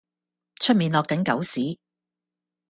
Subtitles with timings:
[0.59, 1.77] 出面落緊狗屎